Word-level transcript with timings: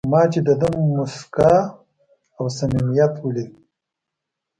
ما 0.11 0.21
چې 0.31 0.39
د 0.47 0.49
ده 0.61 0.69
موسکا 0.93 1.53
او 2.37 2.45
صمیمیت 2.57 3.13
ولید. 3.19 3.51